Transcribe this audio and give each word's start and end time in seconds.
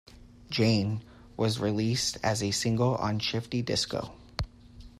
"Jane" 0.49 1.03
was 1.37 1.59
released 1.59 2.17
as 2.23 2.41
a 2.41 2.49
single 2.49 2.95
on 2.95 3.19
Shifty 3.19 3.61
Disco. 3.61 4.13